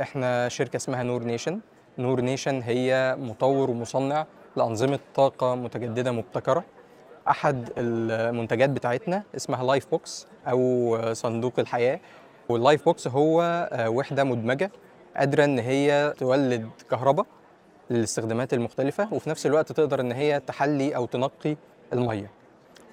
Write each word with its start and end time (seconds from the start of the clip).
إحنا 0.00 0.48
شركة 0.48 0.76
اسمها 0.76 1.02
Nour 1.02 1.24
Nation. 1.24 1.60
Nour 1.98 2.20
Nation 2.20 2.62
هي 2.62 3.16
مطور 3.18 3.70
ومصنع 3.70 4.26
لأنظمة 4.56 4.98
طاقة 5.14 5.54
متجددة 5.54 6.12
مبتكرة. 6.12 6.64
أحد 7.28 7.68
المنتجات 7.78 8.70
بتاعتنا 8.70 9.22
اسمها 9.36 9.64
Life 9.64 9.90
Box 9.90 10.26
أو 10.46 10.98
صندوق 11.12 11.52
الحياة. 11.58 12.00
وال 12.48 12.60
Life 12.60 12.84
Box 12.84 13.08
هو 13.08 13.68
وحدة 13.86 14.24
مدمجة 14.24 14.70
قادرة 15.16 15.44
إن 15.44 15.58
هي 15.58 16.14
تولد 16.18 16.70
كهرباء 16.90 17.26
للاستخدامات 17.90 18.54
المختلفة 18.54 19.08
وفي 19.12 19.30
نفس 19.30 19.46
الوقت 19.46 19.72
تقدر 19.72 20.00
إن 20.00 20.12
هي 20.12 20.40
تحلي 20.40 20.96
أو 20.96 21.06
تنقي 21.06 21.56
المية. 21.92 22.30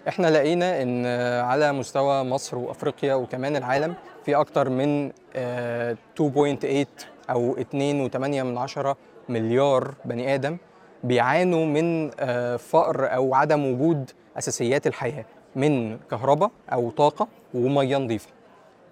إحنا 0.08 0.28
لقينا 0.28 0.82
إن 0.82 1.06
على 1.46 1.72
مستوى 1.72 2.24
مصر 2.24 2.58
وأفريقيا 2.58 3.14
وكمان 3.16 3.56
العالم 3.56 3.96
في 4.26 4.36
أكتر 4.36 4.70
من 4.70 5.12
آه، 5.36 5.98
2.8 6.16 6.88
أو 7.30 7.56
2.8 7.56 8.18
من 8.44 8.58
عشرة 8.58 8.98
مليار 9.30 9.94
بني 10.06 10.34
آدم 10.36 10.58
بيعانوا 11.04 11.66
من 11.66 12.12
آه، 12.20 12.56
فقر 12.56 13.14
أو 13.16 13.36
عدم 13.36 13.66
وجود 13.66 14.12
أساسيات 14.38 14.88
الحياة 14.88 15.26
من 15.56 15.98
كهرباء 15.98 16.52
أو 16.74 16.90
طاقة 16.90 17.28
وميه 17.54 17.98
نظيفة. 17.98 18.30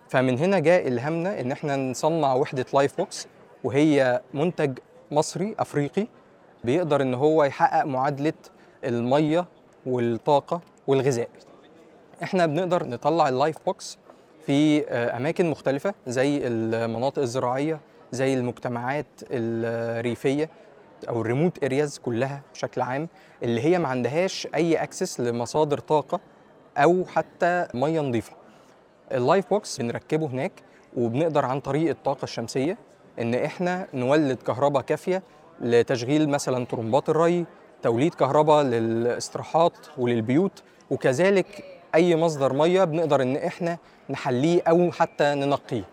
فمن 0.09 0.37
هنا 0.39 0.59
جاء 0.59 0.87
إلهامنا 0.87 1.41
إن 1.41 1.51
إحنا 1.51 1.75
نصنع 1.75 2.33
وحدة 2.33 2.65
Life 2.73 2.97
Box 2.97 3.27
وهي 3.63 4.21
منتج 4.33 4.77
مصري 5.11 5.55
أفريقي 5.59 6.07
بيقدر 6.63 7.01
إن 7.01 7.13
هو 7.13 7.43
يحقق 7.43 7.85
معادلة 7.85 8.33
الميه 8.83 9.45
والطاقة 9.85 10.61
والغذاء. 10.87 11.29
إحنا 12.23 12.45
بنقدر 12.45 12.87
نطلع 12.87 13.29
ال 13.29 13.35
Life 13.35 13.57
Box 13.65 13.97
في 14.45 14.87
آه، 14.89 15.17
أماكن 15.17 15.49
مختلفة 15.49 15.93
زي 16.07 16.47
المناطق 16.47 17.21
الزراعية 17.21 17.79
زي 18.11 18.33
المجتمعات 18.33 19.05
الريفية 19.31 20.49
أو 21.09 21.21
ال 21.21 21.27
remote 21.27 21.63
areas 21.63 21.97
كلها 21.97 22.41
بشكل 22.53 22.81
عام 22.81 23.07
اللي 23.43 23.61
هي 23.61 23.79
ما 23.79 23.87
عندهاش 23.87 24.47
أي 24.55 24.75
access 24.75 25.19
لمصادر 25.19 25.79
طاقة 25.79 26.19
أو 26.77 27.05
حتى 27.05 27.67
ميه 27.73 27.99
نظيفة. 28.01 28.33
ال 29.11 29.19
Life 29.19 29.49
Box 29.49 29.81
بنركبه 29.81 30.27
هناك 30.27 30.51
وبنقدر 30.97 31.45
عن 31.45 31.59
طريق 31.59 31.89
الطاقة 31.89 32.23
الشمسية 32.23 32.77
إن 33.19 33.35
إحنا 33.35 33.87
نولد 33.93 34.37
كهرباء 34.37 34.81
كافية 34.81 35.23
لتشغيل 35.61 36.29
مثلا 36.29 36.65
طرمبات 36.65 37.09
الري 37.09 37.45
توليد 37.83 38.13
كهرباء 38.13 38.63
للاستراحات 38.63 39.77
وللبيوت 39.97 40.63
وكذلك 40.91 41.63
أي 41.95 42.15
مصدر 42.15 42.53
مية 42.53 42.83
بنقدر 42.83 43.21
إن 43.21 43.35
إحنا 43.35 43.77
نحليه 44.09 44.61
أو 44.67 44.91
حتى 44.91 45.35
ننقيه. 45.35 45.83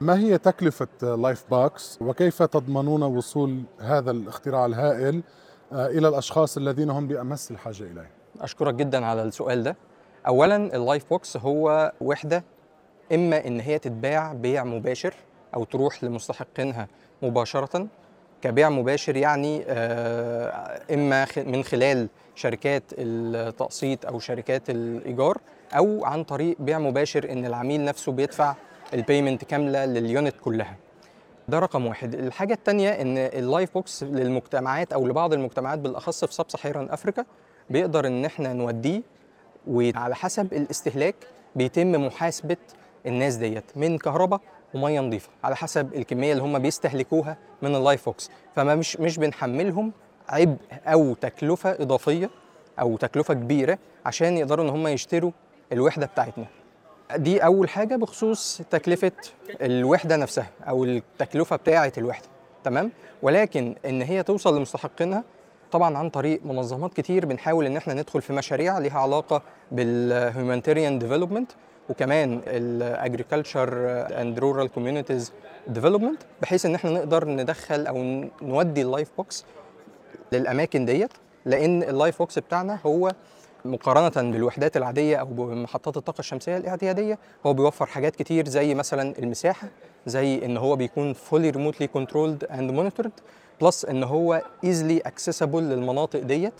ما 0.00 0.18
هي 0.18 0.38
تكلفة 0.38 0.88
Life 1.02 1.44
Box 1.50 1.98
وكيف 2.02 2.42
تضمنون 2.42 3.02
وصول 3.02 3.62
هذا 3.80 4.10
الاختراع 4.10 4.66
الهائل 4.66 5.22
آه، 5.72 5.86
إلى 5.86 6.08
الأشخاص 6.08 6.56
الذين 6.56 6.90
هم 6.90 7.08
بأمس 7.08 7.50
الحاجة 7.50 7.82
إليه؟ 7.82 8.10
أشكرك 8.40 8.74
جدا 8.74 9.06
على 9.06 9.22
السؤال 9.22 9.62
ده. 9.62 9.76
اولا 10.26 10.56
ال 10.56 10.67
Life 10.67 11.10
Box 11.10 11.36
هو 11.36 11.92
وحدة 12.00 12.44
إما 13.12 13.46
إن 13.46 13.60
هي 13.60 13.78
تتباع 13.78 14.32
بيع 14.32 14.64
مباشر 14.64 15.14
أو 15.54 15.64
تروح 15.64 16.04
لمستحقينها 16.04 16.88
مباشرة 17.22 17.86
كبيع 18.42 18.68
مباشر 18.68 19.16
يعني 19.16 19.64
آه، 19.68 20.80
إما 20.94 21.26
من 21.36 21.64
خلال 21.64 22.08
شركات 22.34 22.82
التقسيط 22.98 24.06
أو 24.06 24.18
شركات 24.18 24.70
الإيجار 24.70 25.38
أو 25.72 26.04
عن 26.04 26.24
طريق 26.24 26.56
بيع 26.60 26.78
مباشر 26.78 27.32
إن 27.32 27.46
العميل 27.46 27.84
نفسه 27.84 28.12
بيدفع 28.12 28.54
ال 28.94 29.00
payment 29.00 29.44
كاملة 29.44 29.84
لل 29.84 30.01
unit 30.01 30.34
كلها. 30.44 30.76
ده 31.48 31.58
رقم 31.58 31.86
واحد. 31.86 32.14
الحاجة 32.14 32.54
التانية 32.54 32.88
إن 32.90 33.18
ال 33.18 33.29
Life 33.29 33.74
Box 33.74 34.02
للمجتمعات 34.02 34.92
أو 34.92 35.06
لبعض 35.06 35.32
المجتمعات 35.32 35.78
بالأخص 35.78 36.24
في 36.24 36.34
Sub-Saharan 36.34 36.88
Africa 36.90 37.24
بيقدر 37.70 38.06
إن 38.06 38.24
إحنا 38.24 38.52
نوديه 38.52 39.02
وعلى 39.68 40.14
حسب 40.14 40.52
الاستهلاك 40.52 41.14
بيتم 41.56 41.92
محاسبة 42.06 42.56
الناس 43.06 43.34
ديت. 43.34 43.64
من 43.76 43.98
كهرباء 43.98 44.40
ومية 44.74 45.00
نظيفة 45.00 45.28
على 45.44 45.56
حسب 45.56 45.94
الكمية 45.94 46.32
اللي 46.32 46.42
هم 46.42 46.58
بيستهلكوها 46.58 47.36
من 47.62 47.74
ال 47.76 47.82
Life 47.82 48.04
Box 48.04 48.30
فما 48.56 48.74
مش 48.74 48.96
مش 49.00 49.18
بنحملهم 49.18 49.92
عبء 50.28 50.56
أو 50.86 51.14
تكلفة 51.14 51.70
إضافية 51.70 52.30
أو 52.80 52.96
تكلفة 52.96 53.34
كبيرة 53.34 53.78
عشان 54.06 54.36
يقدروا 54.36 54.64
إن 54.64 54.70
هم 54.70 54.86
يشتروا 54.88 55.30
الوحدة 55.72 56.06
بتاعتنا. 56.06 56.46
دي 57.16 57.44
أول 57.44 57.68
حاجة 57.68 57.96
بخصوص 57.96 58.62
تكلفة 58.70 59.12
الوحدة 59.62 60.16
نفسها 60.16 60.50
أو 60.68 60.84
التكلفة 60.84 61.56
بتاعة 61.56 61.92
الوحدة 61.98 62.26
تمام؟ 62.64 62.90
ولكن 63.22 63.74
إن 63.86 64.02
هي 64.02 64.22
توصل 64.22 64.56
لمستحقينها 64.58 65.24
طبعا 65.72 65.98
عن 65.98 66.10
طريق 66.10 66.40
منظمات 66.44 66.94
كتير 66.94 67.26
بنحاول 67.26 67.66
إن 67.66 67.76
إحنا 67.76 67.94
ندخل 67.94 68.22
في 68.22 68.32
مشاريع 68.32 68.78
ليها 68.78 68.98
علاقة 69.00 69.42
بال 69.72 69.90
humanitarian 69.90 70.98
development 70.98 71.52
وكمان 71.90 72.40
ال 72.46 72.56
agriculture 72.56 73.70
and 74.20 74.38
rural 74.38 74.68
communities 74.72 75.32
development 75.66 76.22
بحيث 76.42 76.66
إن 76.66 76.74
إحنا 76.74 76.90
نقدر 76.90 77.28
ندخل 77.28 77.86
أو 77.86 78.24
نودي 78.42 78.82
ال 78.82 78.87
Life 78.87 79.08
Box 79.16 79.44
للأماكن 80.32 80.84
ديت 80.84 81.10
لأن 81.44 81.82
ال 81.82 81.89
Life 81.89 82.18
Box 82.18 82.38
بتاعنا 82.38 82.78
هو 82.86 83.12
مقارنة 83.64 84.30
بالوحدات 84.32 84.76
العادية 84.76 85.16
أو 85.16 85.26
بمحطات 85.26 85.96
الطاقة 85.96 86.18
الشمسية 86.18 86.56
الاعتيادية 86.56 87.18
هو 87.46 87.52
بيوفر 87.54 87.86
حاجات 87.86 88.16
كتير 88.16 88.48
زي 88.48 88.74
مثلا 88.74 89.18
المساحة 89.18 89.68
زي 90.06 90.44
إن 90.44 90.56
هو 90.56 90.76
بيكون 90.76 91.14
fully 91.14 91.52
remotely 91.54 91.86
controlled 91.98 92.46
and 92.56 92.70
monitored 92.78 93.10
plus 93.60 93.84
إن 93.84 94.02
هو 94.04 94.42
easily 94.66 95.08
accessible 95.08 95.42
للمناطق 95.54 96.20
ديت. 96.20 96.52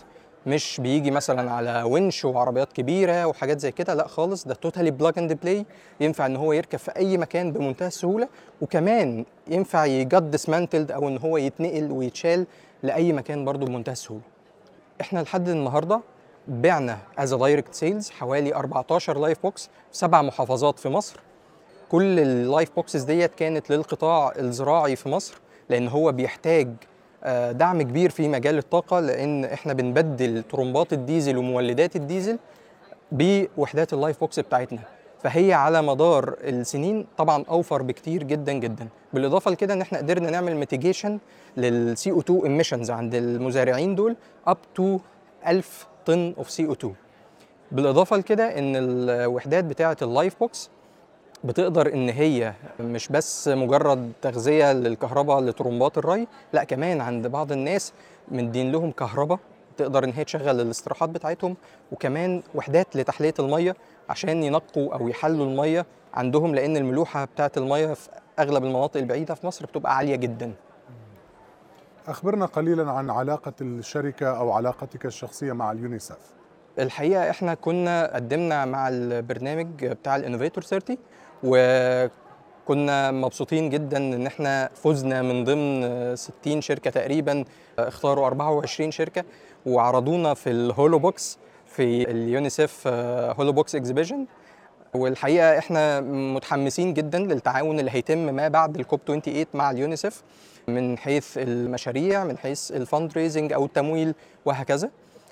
مش 0.46 0.80
بيجي 0.80 1.10
مثلا 1.10 1.50
على 1.50 1.82
ونش 1.82 2.24
وعربيات 2.24 2.72
كبيرة 2.72 3.26
وحاجات 3.26 3.60
زي 3.60 3.72
كده 3.72 3.94
لا 3.94 4.06
خالص 4.08 4.44
ده 4.44 4.54
totally 4.54 4.90
plug 4.90 5.18
and 5.18 5.32
play 5.32 5.66
ينفع 6.00 6.26
إن 6.26 6.36
هو 6.36 6.52
يركب 6.52 6.78
في 6.78 6.90
أي 6.96 7.16
مكان 7.18 7.52
بمنتهى 7.52 7.86
السهولة 7.88 8.28
وكمان 8.60 9.24
ينفع 9.48 9.84
ي 9.84 9.96
get 9.96 10.30
dismantled 10.30 10.92
أو 10.92 11.08
إن 11.08 11.18
هو 11.18 11.36
يتنقل 11.36 11.92
ويتشال 11.92 12.46
لأي 12.82 13.12
مكان 13.12 13.44
برضه 13.44 13.66
بمنتهى 13.66 13.92
السهولة. 13.92 14.22
إحنا 15.00 15.20
لحد 15.20 15.48
النهارده 15.48 16.00
بعنا 16.48 16.98
as 17.18 17.34
direct 17.34 17.74
sales 17.74 18.10
حوالي 18.10 18.54
14 18.54 19.18
Life 19.18 19.42
Box 19.42 19.64
في 19.64 19.98
سبع 19.98 20.22
محافظات 20.22 20.78
في 20.78 20.88
مصر. 20.88 21.20
كل 21.88 22.18
ال 22.20 22.30
Life 22.30 22.70
Boxes 22.76 23.02
ديت 23.02 23.34
كانت 23.34 23.70
للقطاع 23.70 24.32
الزراعي 24.38 24.96
في 24.96 25.08
مصر 25.08 25.34
لأن 25.68 25.88
هو 25.88 26.12
بيحتاج 26.12 26.68
دعم 27.50 27.82
كبير 27.82 28.10
في 28.10 28.28
مجال 28.28 28.58
الطاقة 28.58 29.00
لأن 29.00 29.44
إحنا 29.44 29.72
بنبدل 29.72 30.42
طرمبات 30.42 30.92
الديزل 30.92 31.36
ومولدات 31.38 31.96
الديزل 31.96 32.38
بوحدات 33.12 33.92
ال 33.92 33.98
Life 33.98 34.20
Box 34.20 34.40
بتاعتنا. 34.40 34.78
فهي 35.22 35.52
على 35.52 35.82
مدار 35.82 36.36
السنين 36.40 37.06
طبعا 37.18 37.44
أوفر 37.48 37.82
بكتير 37.82 38.22
جدا 38.22 38.52
جدا. 38.52 38.88
بالإضافة 39.12 39.50
لكده 39.50 39.74
إن 39.74 39.80
إحنا 39.80 39.98
قدرنا 39.98 40.30
نعمل 40.30 40.56
mitigation 40.56 41.18
لل 41.56 41.78
CO2 41.78 42.10
emissions 42.10 42.90
عند 42.90 43.14
المزارعين 43.14 43.94
دول 43.94 44.16
up 44.46 44.56
to 44.74 44.98
1000 45.46 45.86
ton 46.06 46.34
of 46.38 46.50
CO2 46.50 46.94
بالإضافة 47.72 48.16
لكده 48.16 48.58
إن 48.58 48.72
الوحدات 48.76 49.64
بتاعة 49.64 49.96
ال 50.02 50.09
Life 50.09 50.34
Box 50.40 50.70
بتقدر 51.44 51.92
إن 51.94 52.08
هي 52.08 52.52
مش 52.80 53.08
بس 53.08 53.48
مجرد 53.48 54.12
تغذية 54.22 54.72
للكهرباء 54.72 55.40
لطرمبات 55.40 55.98
الري 55.98 56.26
لا 56.52 56.64
كمان 56.64 57.00
عند 57.00 57.26
بعض 57.26 57.52
الناس 57.52 57.92
مدين 58.28 58.72
لهم 58.72 58.90
كهرباء 58.90 59.38
تقدر 59.76 60.04
إن 60.04 60.12
هي 60.12 60.24
تشغل 60.24 60.60
الاستراحات 60.60 61.08
بتاعتهم 61.08 61.56
وكمان 61.92 62.42
وحدات 62.54 62.96
لتحلية 62.96 63.34
المية 63.38 63.76
عشان 64.08 64.42
ينقوا 64.42 64.94
أو 64.94 65.08
يحلوا 65.08 65.46
المية 65.46 65.86
عندهم 66.14 66.54
لأن 66.54 66.76
الملوحة 66.76 67.24
بتاعة 67.24 67.52
المية 67.56 67.94
في 67.94 68.08
أغلب 68.38 68.64
المناطق 68.64 68.96
البعيدة 69.00 69.34
في 69.34 69.46
مصر 69.46 69.66
بتبقى 69.66 69.96
عالية 69.96 70.16
جدا. 70.16 70.52
أخبرنا 72.08 72.46
قليلا 72.46 72.90
عن 72.90 73.10
علاقة 73.10 73.52
الشركة 73.60 74.26
أو 74.38 74.52
علاقتك 74.52 75.06
الشخصية 75.06 75.52
مع 75.52 75.72
اليونيسف. 75.72 76.18
الحقيقة 76.78 77.30
إحنا 77.30 77.54
كنا 77.54 78.14
قدمنا 78.14 78.64
مع 78.64 78.88
البرنامج 78.88 79.84
بتاع 79.84 80.16
ال 80.16 80.21
innovator 80.21 80.64
30 80.64 80.96
وكنا 81.44 83.10
مبسوطين 83.10 83.70
جدا 83.70 83.96
إن 83.96 84.26
إحنا 84.26 84.70
فزنا 84.74 85.22
من 85.22 85.44
ضمن 85.44 86.16
60 86.16 86.60
شركة 86.60 86.90
تقريبا 86.90 87.44
اختاروا 87.78 88.26
24 88.26 88.90
شركة 88.90 89.24
وعرضونا 89.66 90.34
في 90.34 90.50
ال 90.50 90.57
hollow 90.57 90.98
box 90.98 91.38
في 91.66 92.10
اليونيسف 92.10 92.86
hollow 93.38 93.52
box 93.52 93.74
exhibition. 93.74 94.26
والحقيقة 94.94 95.58
إحنا 95.58 96.00
متحمسين 96.00 96.94
جدا 96.94 97.18
للتعاون 97.18 97.80
اللي 97.80 97.90
هيتم 97.90 98.18
ما 98.18 98.48
بعد 98.48 98.76
الكوب 98.76 99.00
28 99.06 99.46
مع 99.54 99.70
اليونيسف 99.70 100.22
من 100.68 100.98
حيث 100.98 101.38
المشاريع 101.38 102.24
من 102.24 102.38
حيث 102.38 102.72
ال 102.72 103.12
fundraising 103.12 103.52
أو 103.52 103.64
التمويل 103.64 104.14
وهكذا. 104.44 104.90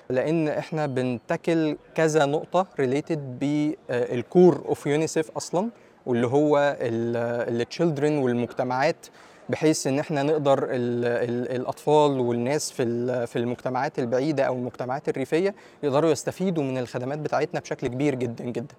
لأن 0.09 0.47
إحنا 0.47 0.85
بنتاكل 0.85 1.77
كذا 1.95 2.25
نقطة 2.25 2.67
related 2.79 3.39
بال 3.39 3.80
core 3.80 4.61
of 4.65 4.87
يونيسف 4.87 5.37
أصلا. 5.37 5.69
واللي 6.05 6.27
هو 6.27 6.77
ال 6.81 6.96
children 6.96 8.17
والمجتمعات 8.17 9.05
بحيث 9.49 9.87
إن 9.87 9.99
إحنا 9.99 10.23
نقدر 10.23 10.63
ال 10.63 11.05
ال 11.05 11.55
الأطفال 11.55 12.19
والناس 12.19 12.71
في 12.71 13.27
في 13.27 13.39
المجتمعات 13.39 13.99
البعيدة 13.99 14.43
أو 14.43 14.53
المجتمعات 14.55 15.09
الريفية 15.09 15.55
يقدروا 15.83 16.11
يستفيدوا 16.11 16.63
من 16.63 16.77
الخدمات 16.77 17.19
بتاعتنا 17.19 17.59
بشكل 17.59 17.87
كبير 17.87 18.15
جدا 18.15 18.43
جدا. 18.43 18.75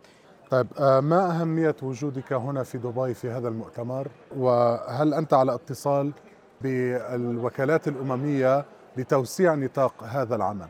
طيب 0.51 0.67
آه، 0.79 1.01
ما 1.01 1.31
أهمية 1.31 1.77
وجودك 1.83 2.33
هنا 2.33 2.63
في 2.63 2.79
دبي 2.79 3.15
في 3.15 3.31
هذا 3.31 3.49
المؤتمر؟ 3.49 4.09
وهل 4.37 5.15
أنت 5.15 5.35
على 5.35 5.55
اتصال 5.55 6.13
بالوكالات 6.61 7.89
الأممية 7.89 8.65
لتوسيع 8.97 9.55
نطاق 9.55 10.05
هذا 10.05 10.37
العمل؟ 10.37 10.69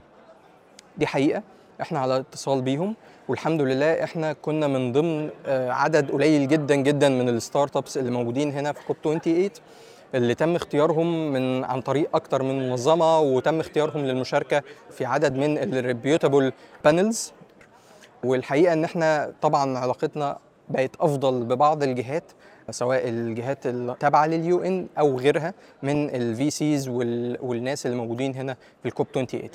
دي 0.99 1.06
حقيقة. 1.06 1.43
إحنا 1.81 1.99
على 1.99 2.17
اتصال 2.17 2.62
بيهم 2.62 2.94
والحمد 3.28 3.62
لله 3.62 4.05
إحنا 4.05 4.32
كنا 4.32 4.67
من 4.67 4.93
ضمن 4.93 5.31
آه، 5.46 5.70
عدد 5.70 6.11
قليل 6.11 6.49
جدا 6.49 6.75
جدا 6.75 7.08
من 7.08 7.28
ال 7.29 7.76
startups 7.76 7.99
اللي 7.99 8.11
موجودين 8.11 8.50
هنا 8.52 8.73
في 8.73 8.87
COP 8.87 8.97
28 9.05 9.50
اللي 10.14 10.34
تم 10.34 10.56
اختيارهم 10.56 11.32
من 11.32 11.64
عن 11.64 11.81
طريق 11.81 12.08
أكتر 12.17 12.43
من 12.43 12.69
منظمة 12.70 13.20
وتم 13.20 13.61
اختيارهم 13.61 14.05
للمشاركة 14.05 14.62
في 14.90 15.05
عدد 15.05 15.37
من 15.37 15.58
ال 15.58 15.68
reputable 15.68 16.53
panels 16.85 17.32
والحقيقة 18.25 18.72
إن 18.72 18.84
إحنا 18.84 19.32
طبعا 19.43 19.79
علاقتنا 19.79 20.38
بقت 20.69 20.90
أفضل 21.00 21.44
ببعض 21.44 21.82
الجهات 21.82 22.25
سواء 22.70 23.08
الجهات 23.08 23.67
التابعه 23.67 24.26
لل 24.26 24.62
UN 24.62 24.87
أو 24.99 25.19
غيرها 25.19 25.55
من 25.82 26.11
ال 26.14 26.50
VCs 26.50 26.88
والناس 26.88 27.87
اللي 27.87 27.96
موجودين 27.96 28.34
هنا 28.34 28.56
في 28.82 28.88
ال 28.88 28.93
COP 28.93 29.06
28 29.14 29.49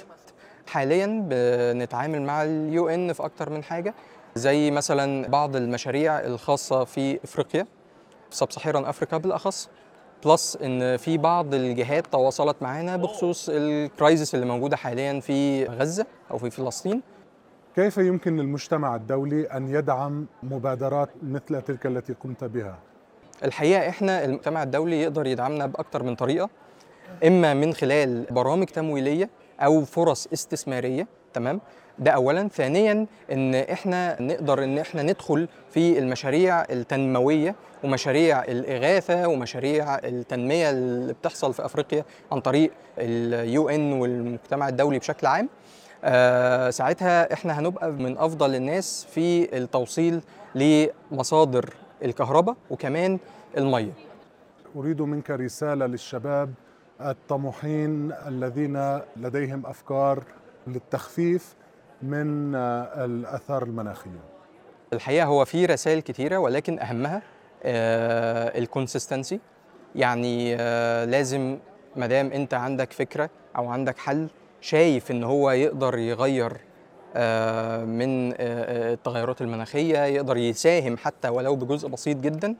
حاليا 0.72 1.26
بنتعامل 1.30 2.22
مع 2.22 2.44
ال 2.44 2.90
UN 2.90 3.14
في 3.14 3.26
أكتر 3.26 3.50
من 3.50 3.64
حاجة 3.64 3.94
زي 4.36 4.72
مثلا 4.72 5.28
بعض 5.28 5.56
المشاريع 5.56 6.20
الخاصة 6.20 6.84
في 6.84 7.20
إفريقيا 7.24 7.68
في 8.30 8.36
Sub-Saharan 8.38 8.86
Africa 8.86 9.18
بالأخص 9.18 9.70
plus 10.26 10.58
إن 10.64 10.98
في 10.98 11.18
بعض 11.18 11.54
الجهات 11.54 12.08
تواصلت 12.08 12.56
معانا 12.62 12.98
بخصوص 12.98 13.50
ال 13.54 13.65
crisis 13.65 14.36
اللي 14.36 14.46
موجودة 14.46 14.78
حاليا 14.78 15.20
في 15.20 15.66
غزة 15.66 16.06
أو 16.32 16.38
في 16.38 16.50
فلسطين 16.50 17.02
كيف 17.76 17.98
يمكن 17.98 18.38
للمجتمع 18.38 18.96
الدولي 18.96 19.46
أن 19.46 19.68
يدعم 19.76 20.26
مبادرات 20.44 21.10
مثل 21.24 21.62
تلك 21.62 21.86
التي 21.86 22.14
قمت 22.14 22.44
بها؟ 22.44 22.80
الحقيقة 23.44 23.90
إحنا 23.90 24.26
المجتمع 24.26 24.64
الدولي 24.64 25.02
يقدر 25.02 25.28
يدعمنا 25.28 25.66
بأكتر 25.66 26.04
من 26.04 26.16
طريقة 26.16 26.50
إما 27.28 27.54
من 27.54 27.74
خلال 27.74 28.26
برامج 28.32 28.66
تمويلية 28.66 29.30
أو 29.62 29.86
فرص 29.86 30.28
استثمارية 30.34 31.08
تمام؟ 31.34 31.62
ده 32.00 32.12
اولا. 32.12 32.48
ثانيا 32.48 33.06
إن 33.32 33.56
إحنا 33.56 34.22
نقدر 34.22 34.64
إن 34.64 34.78
إحنا 34.78 35.04
ندخل 35.04 35.48
في 35.74 36.00
المشاريع 36.00 36.62
التنموية 36.62 37.56
ومشاريع 37.84 38.44
الإغاثة 38.44 39.28
ومشاريع 39.28 39.96
التنمية 39.98 40.70
اللي 40.70 41.14
بتحصل 41.14 41.54
في 41.54 41.66
أفريقيا 41.66 42.06
عن 42.32 42.40
طريق 42.42 42.72
اليو 42.98 43.70
إن 43.70 43.94
والمجتمع 43.94 44.70
الدولي 44.70 45.00
بشكل 45.00 45.28
عام. 45.28 45.50
آه 46.04 46.70
ساعتها 46.70 47.34
إحنا 47.34 47.60
هنبقى 47.60 47.92
من 47.92 48.18
أفضل 48.18 48.56
الناس 48.56 49.08
في 49.12 49.58
التوصيل 49.58 50.22
لمصادر 50.56 51.74
الكهرباء 52.04 52.56
وكمان 52.70 53.20
المية. 53.58 53.92
أريد 54.76 55.02
منك 55.02 55.32
رسالة 55.32 55.86
للشباب 55.86 56.54
الطموحين 57.10 58.12
الذين 58.28 59.00
لديهم 59.18 59.66
أفكار 59.66 60.24
للتخفيف 60.68 61.56
من 62.02 62.56
آه، 62.56 63.06
الآثار 63.06 63.64
المناخية. 63.64 64.20
الحقيقة 64.94 65.26
هو 65.26 65.46
في 65.46 65.66
رسائل 65.66 66.00
كتيرة 66.00 66.38
ولكن 66.38 66.80
أهمها 66.80 67.22
الكونسيستنسي 68.58 69.40
يعني 69.96 70.56
آه، 70.60 71.06
لازم 71.06 71.58
ما 71.96 72.08
دام 72.08 72.32
أنت 72.32 72.54
عندك 72.54 72.94
فكرة 72.94 73.30
أو 73.58 73.70
عندك 73.70 73.98
حل 73.98 74.28
شايف 74.62 75.12
إن 75.12 75.24
هو 75.24 75.52
يقدر 75.52 75.98
يغير 75.98 76.58
آه، 77.16 77.84
من 77.84 78.32
آه، 78.32 78.36
آه، 78.40 78.94
التغيرات 78.94 79.42
المناخية 79.42 80.06
يقدر 80.06 80.38
يساهم 80.38 80.98
حتى 80.98 81.30
ولو 81.30 81.56
بجزء 81.56 81.88
بسيط 81.88 82.18
جدا. 82.18 82.56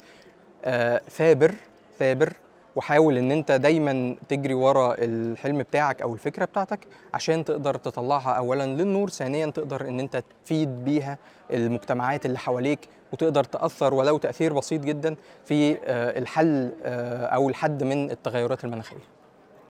آه، 0.66 1.02
ثابر 1.10 1.54
ثابر 2.00 2.34
وحاول 2.76 3.18
إن 3.18 3.32
أنت 3.32 3.52
دايما 3.52 4.16
تجري 4.30 4.54
ورا 4.54 4.96
الحلم 4.98 5.58
بتاعك 5.58 6.02
أو 6.02 6.14
الفكرة 6.14 6.46
بتاعتك 6.46 6.80
عشان 7.14 7.46
تقدر 7.46 7.76
تطلعها. 7.76 8.32
اولا 8.32 8.66
للنور 8.66 9.10
ثانيا 9.10 9.46
تقدر 9.46 9.88
إن 9.88 10.00
أنت 10.00 10.24
تفيد 10.46 10.86
بيها 10.86 11.18
المجتمعات 11.52 12.26
اللي 12.26 12.40
حواليك 12.40 12.80
وتقدر 13.14 13.44
تأثر 13.44 13.94
ولو 13.94 14.18
تأثير 14.18 14.54
بسيط 14.54 14.82
جدا 14.82 15.16
في 15.46 15.72
آه، 15.72 16.20
الحل 16.20 16.72
آه، 16.84 17.26
أو 17.26 17.50
الحد 17.50 17.84
من 17.84 18.12
التغيرات 18.12 18.64
المناخية. 18.64 19.21